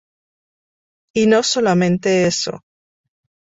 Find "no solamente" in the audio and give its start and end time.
1.27-2.25